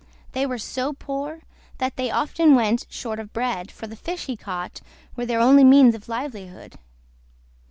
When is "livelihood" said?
6.09-6.77